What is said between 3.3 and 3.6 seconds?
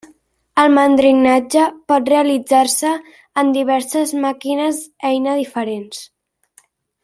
en